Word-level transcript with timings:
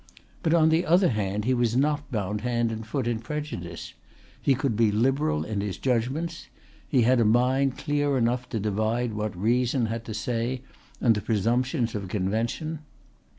But 0.41 0.55
on 0.55 0.69
the 0.69 0.83
other 0.83 1.09
hand 1.09 1.45
he 1.45 1.53
was 1.53 1.75
not 1.77 2.11
bound 2.11 2.41
hand 2.41 2.71
and 2.71 2.83
foot 2.83 3.05
in 3.05 3.19
prejudice. 3.19 3.93
He 4.41 4.55
could 4.55 4.75
be 4.75 4.91
liberal 4.91 5.43
in 5.45 5.61
his 5.61 5.77
judgments. 5.77 6.47
He 6.87 7.03
had 7.03 7.19
a 7.19 7.23
mind 7.23 7.77
clear 7.77 8.17
enough 8.17 8.49
to 8.49 8.59
divide 8.59 9.13
what 9.13 9.37
reason 9.39 9.85
had 9.85 10.03
to 10.05 10.15
say 10.15 10.61
and 10.99 11.13
the 11.13 11.21
presumptions 11.21 11.93
of 11.93 12.07
convention. 12.07 12.79